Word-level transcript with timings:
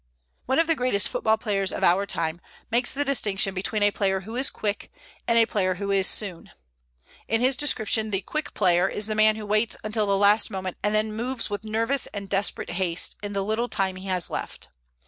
One 0.47 0.57
of 0.57 0.65
the 0.65 0.73
greatest 0.73 1.09
football 1.09 1.37
players 1.37 1.71
of 1.71 1.83
our 1.83 2.07
time 2.07 2.41
makes 2.71 2.91
the 2.91 3.05
distinction 3.05 3.53
between 3.53 3.83
a 3.83 3.91
player 3.91 4.21
who 4.21 4.35
is 4.35 4.49
"quick" 4.49 4.91
and 5.27 5.37
a 5.37 5.45
player 5.45 5.75
who 5.75 5.91
is 5.91 6.07
"soon." 6.07 6.49
In 7.27 7.39
his 7.39 7.55
description, 7.55 8.09
the 8.09 8.21
"quick" 8.21 8.55
player 8.55 8.87
is 8.87 9.05
the 9.05 9.13
man 9.13 9.35
who 9.35 9.45
waits 9.45 9.77
until 9.83 10.07
the 10.07 10.17
last 10.17 10.49
moment 10.49 10.77
and 10.81 10.95
then 10.95 11.13
moves 11.13 11.51
with 11.51 11.63
nervous 11.63 12.07
and 12.07 12.27
desperate 12.29 12.71
haste 12.71 13.15
in 13.21 13.33
the 13.33 13.45
little 13.45 13.69
time 13.69 13.95
he 13.95 14.07
has 14.07 14.31
left. 14.31 14.69